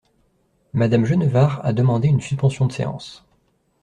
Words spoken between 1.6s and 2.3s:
a demandé une